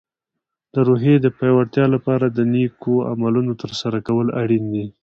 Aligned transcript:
د 0.73 0.75
روحیې 0.87 1.15
د 1.21 1.27
پیاوړتیا 1.37 1.85
لپاره 1.95 2.25
د 2.29 2.39
نیکو 2.53 2.93
عملونو 3.11 3.53
ترسره 3.61 3.97
کول 4.07 4.27
اړین 4.41 4.63
دي. 4.73 4.85